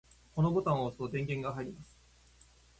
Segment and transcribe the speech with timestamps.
[0.33, 1.95] このボタンを押すと電源が入ります。